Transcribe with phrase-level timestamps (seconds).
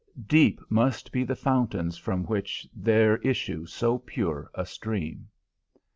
[0.25, 5.27] Deep must be the fountains from which there issues so pure a stream.